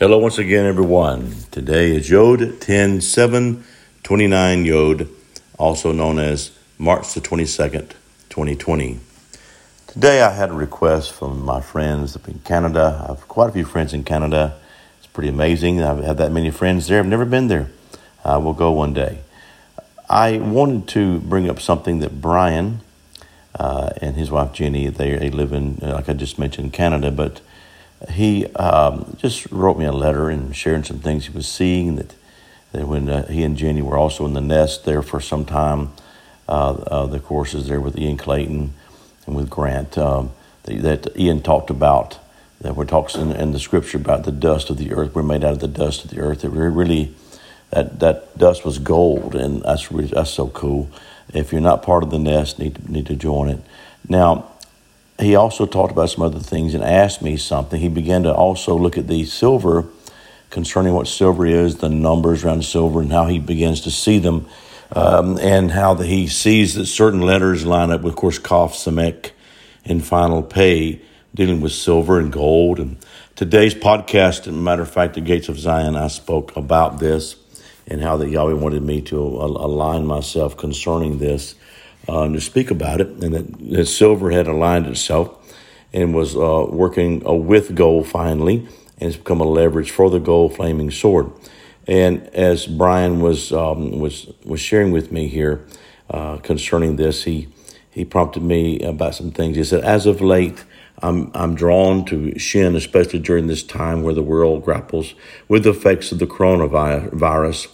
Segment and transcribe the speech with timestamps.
[0.00, 1.36] Hello once again, everyone.
[1.52, 3.64] Today is Yod 10 7
[4.02, 5.08] 29 Yod,
[5.56, 7.90] also known as March the 22nd,
[8.28, 8.98] 2020.
[9.86, 13.04] Today I had a request from my friends up in Canada.
[13.04, 14.58] I have quite a few friends in Canada.
[14.98, 15.80] It's pretty amazing.
[15.80, 16.98] I've had that many friends there.
[16.98, 17.70] I've never been there.
[18.24, 19.20] I will go one day.
[20.10, 22.80] I wanted to bring up something that Brian
[23.54, 27.40] uh, and his wife Jenny, they, they live in, like I just mentioned, Canada, but
[28.10, 32.14] he um, just wrote me a letter and sharing some things he was seeing that,
[32.72, 35.92] that when uh, he and Jenny were also in the nest there for some time,
[36.48, 38.74] uh, uh, the courses there with Ian Clayton
[39.26, 40.32] and with Grant um,
[40.64, 42.18] that, Ian talked about.
[42.60, 45.14] That we're in, in, the scripture about the dust of the earth.
[45.14, 46.42] We're made out of the dust of the earth.
[46.42, 47.14] That we're really
[47.70, 50.88] that that dust was gold, and that's really, that's so cool.
[51.34, 53.60] If you're not part of the nest, need to, need to join it.
[54.08, 54.50] Now,
[55.18, 57.80] he also talked about some other things and asked me something.
[57.80, 59.86] He began to also look at the silver,
[60.50, 64.46] concerning what silver is, the numbers around silver, and how he begins to see them,
[64.92, 68.72] um, and how the, he sees that certain letters line up with, of course, Kaf,
[68.72, 69.30] Samek,
[69.84, 71.00] and Final Pay,
[71.34, 72.80] dealing with silver and gold.
[72.80, 72.96] And
[73.36, 77.36] today's podcast, as a matter of fact, the Gates of Zion, I spoke about this
[77.86, 81.54] and how that Yahweh wanted me to align myself concerning this
[82.08, 85.28] uh, to speak about it, and that, that silver had aligned itself
[85.92, 88.66] and was uh, working uh, with gold finally,
[88.98, 91.30] and it's become a leverage for the gold flaming sword.
[91.86, 95.66] And as Brian was um, was was sharing with me here
[96.10, 97.48] uh, concerning this, he
[97.90, 99.56] he prompted me about some things.
[99.56, 100.64] He said, as of late.
[101.02, 105.14] I'm, I'm drawn to Shin, especially during this time where the world grapples
[105.48, 107.68] with the effects of the coronavirus.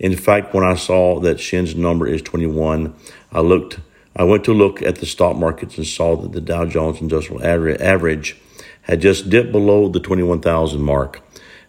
[0.00, 2.94] In fact, when I saw that Shin's number is 21,
[3.32, 3.78] I looked.
[4.16, 7.44] I went to look at the stock markets and saw that the Dow Jones Industrial
[7.44, 8.36] Average
[8.82, 11.20] had just dipped below the 21,000 mark.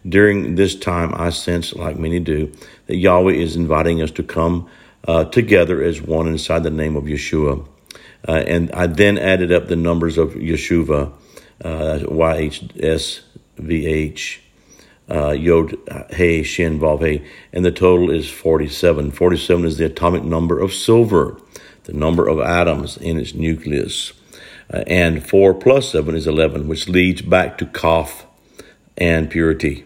[0.08, 2.50] During this time, I sensed, like many do,
[2.86, 4.68] that Yahweh is inviting us to come
[5.06, 7.68] uh, together as one inside the name of Yeshua.
[8.26, 11.12] Uh, and I then added up the numbers of Yeshua,
[11.62, 13.22] uh, Y-H-S-V-H,
[15.10, 15.76] uh, Yod
[16.10, 19.10] Hey Shin Vav Hey, and the total is 47.
[19.10, 21.38] 47 is the atomic number of silver
[21.84, 24.12] the number of atoms in its nucleus.
[24.72, 28.26] Uh, and 4 plus 7 is 11, which leads back to Kaf
[28.96, 29.84] and purity.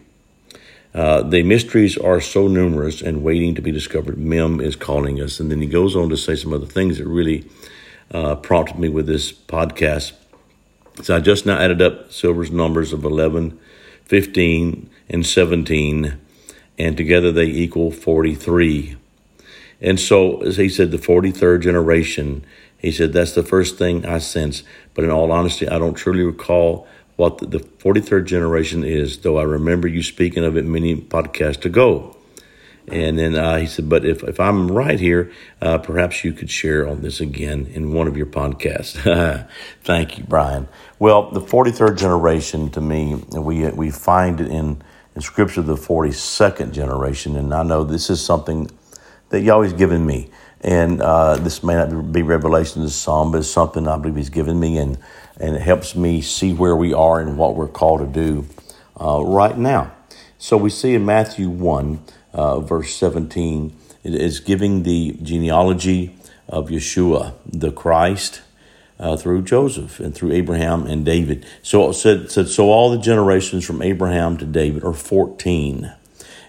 [0.95, 4.19] Uh, the mysteries are so numerous and waiting to be discovered.
[4.19, 5.41] Mem is calling us.
[5.41, 7.49] And then he goes on to say some other things that really
[8.13, 10.13] uh, prompted me with this podcast.
[11.03, 13.59] So I just now added up Silver's numbers of 11,
[14.05, 16.19] 15, and 17,
[16.79, 18.97] and together they equal 43.
[19.81, 22.45] And so, as he said, the 43rd generation,
[22.79, 24.63] he said, that's the first thing I sense.
[24.95, 29.39] But in all honesty, I don't truly recall what the, the 43rd generation is, though
[29.39, 32.17] I remember you speaking of it many podcasts ago.
[32.89, 36.51] And then uh, he said, but if, if I'm right here, uh, perhaps you could
[36.51, 39.49] share on this again in one of your podcasts.
[39.83, 40.69] Thank you, Brian.
[40.99, 44.83] Well, the 43rd generation to me, we, we find it in,
[45.17, 47.37] in Scripture, the 42nd generation.
[47.37, 48.71] And I know this is something
[49.31, 50.29] that Yahweh's given me.
[50.61, 54.17] And uh, this may not be revelation of the psalm, but it's something I believe
[54.17, 54.99] He's given me, and,
[55.39, 58.47] and it helps me see where we are and what we're called to do
[59.01, 59.93] uh, right now.
[60.39, 62.01] So we see in Matthew 1,
[62.33, 66.15] uh, verse 17, it is giving the genealogy
[66.49, 68.43] of Yeshua, the Christ,
[68.99, 71.45] uh, through Joseph and through Abraham and David.
[71.63, 75.93] So said, said, so all the generations from Abraham to David are 14.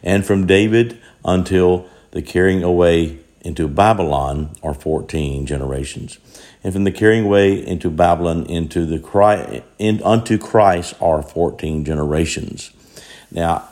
[0.04, 6.18] And from David until the carrying away into Babylon are 14 generations.
[6.64, 11.86] And from the carrying away into Babylon into the Christ, in, unto Christ are 14
[11.86, 12.72] generations.
[13.32, 13.68] Now,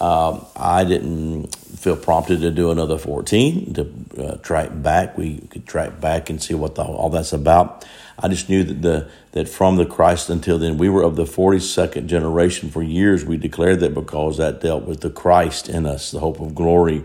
[0.00, 5.18] um, I didn't feel prompted to do another 14 to uh, track back.
[5.18, 7.84] We could track back and see what the, all that's about.
[8.18, 11.24] I just knew that the that from the Christ until then we were of the
[11.24, 12.70] 42nd generation.
[12.70, 16.40] For years we declared that because that dealt with the Christ in us, the hope
[16.40, 17.04] of glory.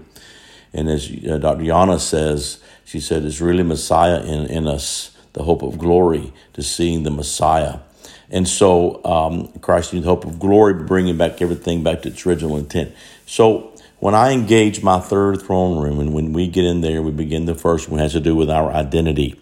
[0.72, 1.64] And as uh, Dr.
[1.64, 6.62] Yana says, she said, it's really Messiah in, in us, the hope of glory to
[6.62, 7.80] seeing the Messiah.
[8.30, 12.26] And so um, Christ in the hope of glory, bringing back everything back to its
[12.26, 12.94] original intent.
[13.26, 17.12] So when I engage my third throne room, and when we get in there, we
[17.12, 19.40] begin the first one has to do with our identity.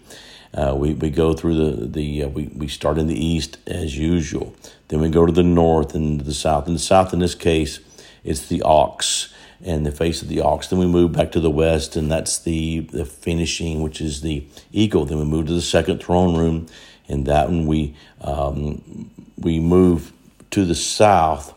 [0.52, 3.96] Uh, we, we go through the, the uh, we, we start in the east as
[3.96, 4.54] usual.
[4.88, 6.66] Then we go to the north and the south.
[6.66, 7.80] In the south, in this case,
[8.24, 9.32] it's the ox
[9.62, 10.68] and the face of the ox.
[10.68, 14.46] Then we move back to the west, and that's the, the finishing, which is the
[14.72, 15.04] eagle.
[15.04, 16.66] Then we move to the second throne room,
[17.08, 20.12] and that one we um, we move
[20.50, 21.54] to the south,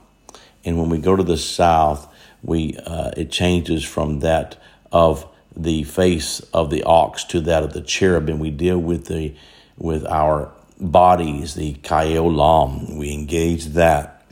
[0.65, 2.10] And when we go to the south,
[2.43, 4.61] we uh, it changes from that
[4.91, 8.39] of the face of the ox to that of the cherubim.
[8.39, 9.35] We deal with the
[9.77, 12.97] with our bodies, the kaiolam.
[12.97, 14.23] We engage that.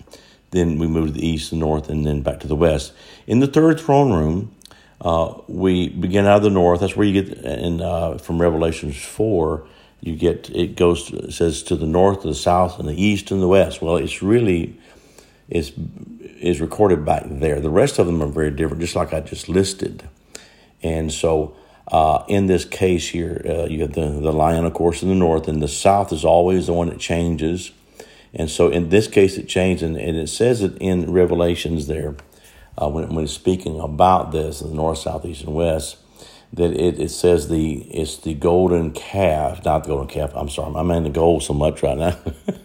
[0.52, 2.94] Then we move to the east, the north, and then back to the west.
[3.28, 4.56] In the third throne room,
[5.00, 6.80] uh, we begin out of the north.
[6.80, 9.68] That's where you get, in uh, from Revelations four,
[10.02, 13.32] you get it goes it says to the north, to the south, and the east
[13.32, 13.82] and the west.
[13.82, 14.78] Well, it's really
[15.50, 15.74] is
[16.40, 17.60] is recorded back there.
[17.60, 20.08] The rest of them are very different, just like I just listed.
[20.82, 21.56] And so,
[21.88, 25.16] uh, in this case here, uh, you have the the lion, of course, in the
[25.16, 27.72] north, and the south is always the one that changes.
[28.34, 32.16] And so, in this case, it changed, and, and it says it in Revelations there
[32.78, 35.98] uh, when when speaking about this, the north, south, east, and west
[36.54, 40.32] that it, it says the it's the golden calf, not the golden calf.
[40.36, 42.18] I'm sorry, I'm in the gold so much right now.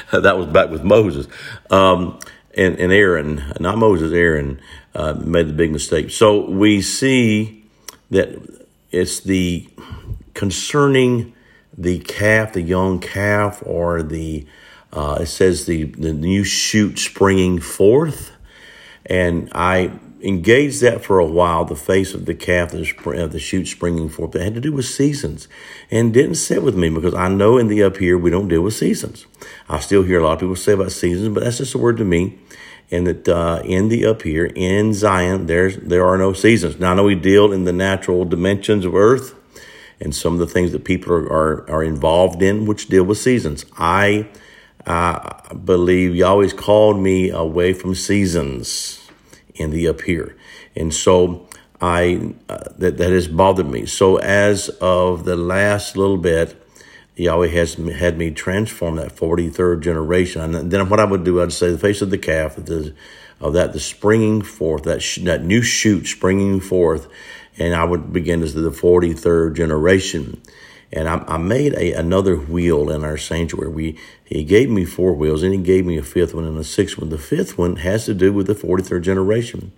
[0.12, 1.26] that was back with Moses,
[1.70, 2.18] um,
[2.56, 4.12] and and Aaron, not Moses.
[4.12, 4.60] Aaron
[4.94, 6.10] uh, made the big mistake.
[6.10, 7.64] So we see
[8.10, 8.40] that
[8.90, 9.68] it's the
[10.34, 11.32] concerning
[11.76, 14.46] the calf, the young calf, or the
[14.92, 18.32] uh, it says the the new shoot springing forth,
[19.06, 23.66] and I engaged that for a while, the face of the calf, the, the shoot
[23.66, 24.32] springing forth.
[24.32, 25.48] That had to do with seasons
[25.90, 28.62] and didn't sit with me because I know in the up here we don't deal
[28.62, 29.26] with seasons.
[29.68, 31.96] I still hear a lot of people say about seasons, but that's just a word
[31.98, 32.38] to me.
[32.90, 36.80] And that uh, in the up here, in Zion, there's there are no seasons.
[36.80, 39.34] Now I know we deal in the natural dimensions of earth
[40.00, 43.18] and some of the things that people are, are, are involved in, which deal with
[43.18, 43.64] seasons.
[43.78, 44.28] I
[44.86, 48.99] uh, believe Yahweh's called me away from seasons
[49.60, 50.36] in the up here.
[50.74, 51.48] And so
[51.80, 53.86] I uh, that that has bothered me.
[53.86, 56.56] So as of the last little bit,
[57.16, 60.54] Yahweh has had me transform that 43rd generation.
[60.54, 62.94] And then what I would do, I'd say the face of the calf, the,
[63.40, 67.08] of that, the springing forth, that, sh- that new shoot springing forth.
[67.58, 70.40] And I would begin as the 43rd generation.
[70.92, 73.70] And I, I made a, another wheel in our sanctuary.
[73.70, 76.64] We, he gave me four wheels and he gave me a fifth one and a
[76.64, 77.10] sixth one.
[77.10, 79.72] The fifth one has to do with the 43rd generation.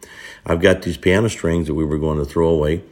[0.47, 2.83] I've got these piano strings that we were going to throw away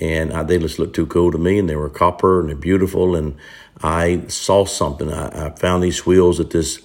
[0.00, 2.56] and I, they just looked too cool to me and they were copper and they're
[2.56, 3.16] beautiful.
[3.16, 3.36] And
[3.82, 5.12] I saw something.
[5.12, 6.80] I, I found these wheels at this,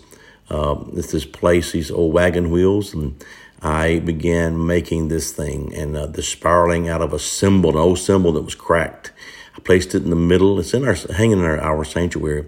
[0.49, 2.93] uh, at this place, these old wagon wheels.
[2.93, 3.23] And
[3.61, 7.99] I began making this thing and uh, the spiraling out of a cymbal, an old
[7.99, 9.11] cymbal that was cracked.
[9.55, 10.59] I placed it in the middle.
[10.59, 12.45] It's in our hanging in our, our sanctuary,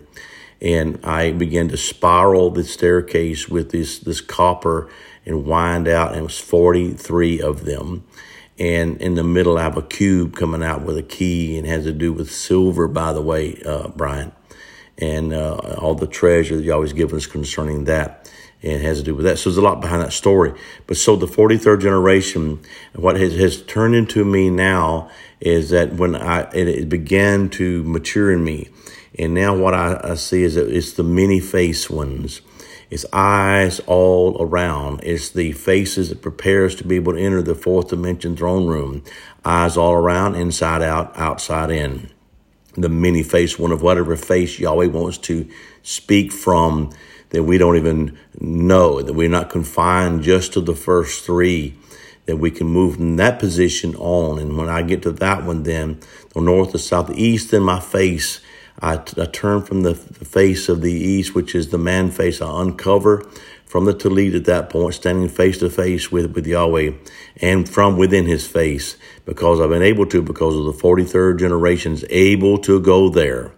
[0.61, 4.89] and I began to spiral the staircase with this this copper
[5.25, 6.11] and wind out.
[6.11, 8.05] And it was forty three of them.
[8.57, 11.83] And in the middle, I have a cube coming out with a key, and has
[11.83, 12.87] to do with silver.
[12.87, 14.31] By the way, uh, Brian,
[14.97, 18.31] and uh, all the treasure that you always give us concerning that
[18.63, 19.37] and has to do with that.
[19.37, 20.53] So there's a lot behind that story.
[20.87, 22.59] But so the 43rd generation,
[22.93, 25.09] what has, has turned into me now
[25.39, 28.69] is that when I it, it began to mature in me,
[29.17, 32.41] and now what I, I see is that it's the many face ones.
[32.89, 35.01] It's eyes all around.
[35.03, 39.03] It's the faces that prepares to be able to enter the fourth dimension throne room.
[39.43, 42.11] Eyes all around, inside out, outside in.
[42.75, 45.49] The many face one of whatever face Yahweh wants to
[45.83, 46.91] speak from
[47.29, 51.75] that we don't even know, that we're not confined just to the first three
[52.25, 54.39] that we can move from that position on.
[54.39, 55.99] And when I get to that one, then
[56.33, 58.41] the north, the south, the east in my face,
[58.81, 62.41] I, turn from the, the face of the east, which is the man face.
[62.41, 63.29] I uncover
[63.65, 66.91] from the Talit at that point, standing face to face with, with Yahweh
[67.37, 72.05] and from within his face because I've been able to, because of the 43rd generations,
[72.09, 73.51] able to go there.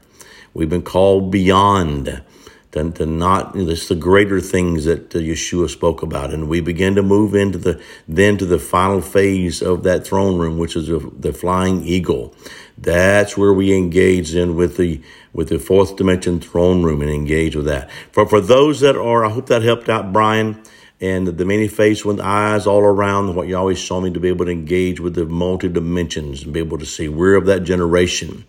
[0.54, 2.24] We've been called beyond
[2.72, 6.34] than to not it's the greater things that Yeshua spoke about.
[6.34, 10.38] And we begin to move into the then to the final phase of that throne
[10.38, 12.36] room which is the flying eagle.
[12.78, 15.02] That's where we engage in with the
[15.34, 17.90] with the fourth dimension throne room and engage with that.
[18.12, 20.62] For for those that are I hope that helped out Brian
[21.00, 24.30] and the many face with eyes all around what you always saw me to be
[24.30, 27.08] able to engage with the multi dimensions and be able to see.
[27.08, 28.46] We're of that generation.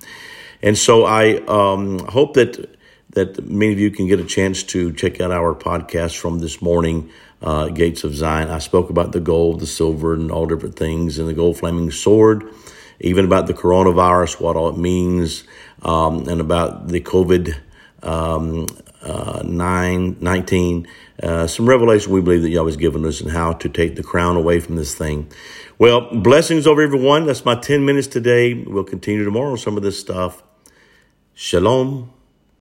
[0.63, 2.78] And so I um, hope that
[3.11, 6.61] that many of you can get a chance to check out our podcast from this
[6.61, 7.11] morning,
[7.43, 8.49] uh, Gates of Zion.
[8.49, 11.91] I spoke about the gold, the silver, and all different things, and the gold flaming
[11.91, 12.45] sword,
[13.01, 15.45] even about the coronavirus, what all it means,
[15.83, 17.57] um, and about the COVID
[18.03, 18.67] um,
[19.03, 20.89] uh, 9, 19.
[21.23, 24.37] Uh, some revelation we believe that Yahweh's given us and how to take the crown
[24.37, 25.29] away from this thing.
[25.79, 27.27] Well, blessings over everyone.
[27.27, 28.55] That's my 10 minutes today.
[28.55, 30.43] We'll continue tomorrow some of this stuff.
[31.35, 32.13] Shalom.